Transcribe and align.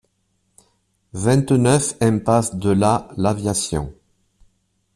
vingt-neuf 1.13 1.93
impasse 2.01 2.55
de 2.55 2.71
la 2.71 3.07
l'Aviation 3.17 3.93